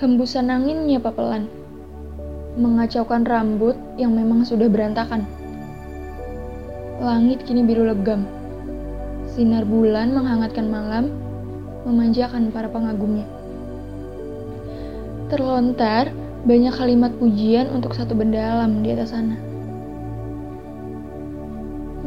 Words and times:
Hembusan 0.00 0.48
angin 0.48 0.80
menyapa 0.80 1.12
pelan, 1.12 1.44
mengacaukan 2.56 3.20
rambut 3.20 3.76
yang 4.00 4.16
memang 4.16 4.48
sudah 4.48 4.64
berantakan. 4.64 5.28
Langit 7.04 7.44
kini 7.44 7.60
biru 7.60 7.84
legam. 7.84 8.24
Sinar 9.28 9.68
bulan 9.68 10.16
menghangatkan 10.16 10.72
malam, 10.72 11.12
memanjakan 11.84 12.48
para 12.48 12.72
pengagumnya. 12.72 13.28
Terlontar 15.28 16.16
banyak 16.48 16.72
kalimat 16.80 17.12
pujian 17.20 17.68
untuk 17.68 17.92
satu 17.92 18.16
benda 18.16 18.40
alam 18.40 18.80
di 18.80 18.96
atas 18.96 19.12
sana. 19.12 19.36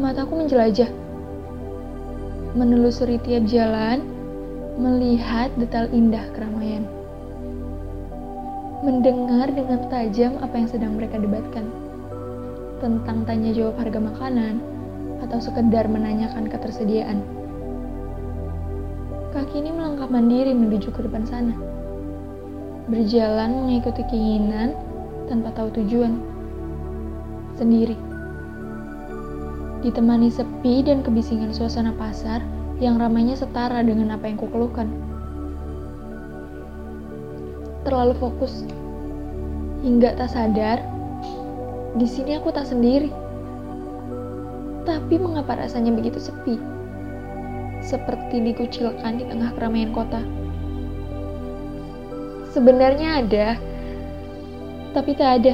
Mataku 0.01 0.41
menjelajah, 0.41 0.89
menelusuri 2.57 3.21
tiap 3.21 3.45
jalan, 3.45 4.01
melihat 4.81 5.53
detail 5.61 5.85
indah 5.93 6.25
keramaian. 6.33 7.02
Mendengar 8.83 9.47
dengan 9.47 9.87
tajam 9.87 10.43
apa 10.43 10.59
yang 10.59 10.67
sedang 10.67 10.99
mereka 10.99 11.15
debatkan 11.15 11.71
tentang 12.83 13.23
tanya 13.23 13.55
jawab 13.55 13.79
harga 13.79 13.95
makanan 13.95 14.59
atau 15.23 15.39
sekedar 15.39 15.87
menanyakan 15.87 16.51
ketersediaan. 16.51 17.23
Kaki 19.31 19.63
ini 19.63 19.71
melangkah 19.71 20.11
mandiri 20.11 20.51
menuju 20.51 20.91
ke 20.91 20.99
depan 20.99 21.23
sana. 21.23 21.55
Berjalan 22.91 23.63
mengikuti 23.63 24.03
keinginan 24.11 24.75
tanpa 25.31 25.55
tahu 25.55 25.71
tujuan. 25.79 26.19
Sendiri. 27.55 27.95
Ditemani 29.79 30.27
sepi 30.27 30.83
dan 30.83 31.07
kebisingan 31.07 31.55
suasana 31.55 31.95
pasar 31.95 32.43
yang 32.83 32.99
ramainya 32.99 33.39
setara 33.39 33.79
dengan 33.79 34.11
apa 34.11 34.27
yang 34.27 34.35
kukeluhkan. 34.35 34.91
Terlalu 37.83 38.15
fokus. 38.15 38.63
Hingga 39.83 40.15
tak 40.15 40.31
sadar, 40.31 40.79
di 41.99 42.07
sini 42.07 42.39
aku 42.39 42.49
tak 42.55 42.65
sendiri. 42.65 43.11
Tapi 44.87 45.15
mengapa 45.19 45.59
rasanya 45.59 45.91
begitu 45.91 46.17
sepi? 46.17 46.55
Seperti 47.83 48.39
dikucilkan 48.39 49.19
di 49.19 49.27
tengah 49.27 49.51
keramaian 49.53 49.91
kota. 49.91 50.23
Sebenarnya 52.55 53.19
ada, 53.19 53.47
tapi 54.95 55.11
tak 55.19 55.43
ada. 55.43 55.53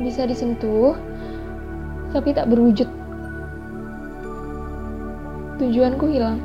Bisa 0.00 0.24
disentuh, 0.24 0.96
tapi 2.16 2.32
tak 2.32 2.48
berwujud. 2.48 2.88
Tujuanku 5.60 6.08
hilang. 6.08 6.40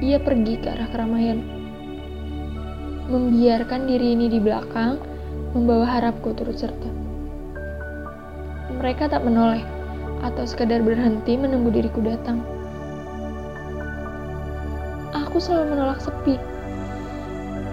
Ia 0.00 0.16
pergi 0.22 0.54
ke 0.62 0.72
arah 0.72 0.88
keramaian. 0.88 1.57
Membiarkan 3.08 3.88
diri 3.88 4.12
ini 4.12 4.28
di 4.28 4.36
belakang, 4.36 5.00
membawa 5.56 5.88
harapku 5.88 6.36
turut 6.36 6.60
serta. 6.60 6.92
Mereka 8.68 9.08
tak 9.08 9.24
menoleh, 9.24 9.64
atau 10.20 10.44
sekadar 10.44 10.84
berhenti 10.84 11.40
menunggu 11.40 11.72
diriku 11.72 12.04
datang. 12.04 12.44
Aku 15.16 15.40
selalu 15.40 15.72
menolak 15.72 16.04
sepi, 16.04 16.36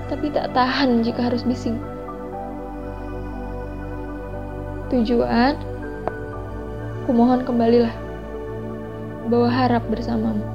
tapi 0.07 0.31
tak 0.31 0.55
tahan 0.55 1.03
jika 1.03 1.27
harus 1.27 1.43
bising. 1.43 1.83
Tujuan, 4.87 5.59
kumohon 7.11 7.43
kembalilah 7.43 7.91
bawa 9.27 9.51
harap 9.51 9.83
bersamamu. 9.91 10.47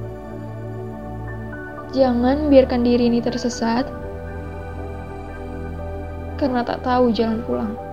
Jangan 1.92 2.48
biarkan 2.48 2.80
diri 2.80 3.12
ini 3.12 3.20
tersesat 3.20 3.99
karena 6.40 6.64
tak 6.64 6.80
tahu 6.80 7.12
jalan 7.12 7.44
pulang. 7.44 7.89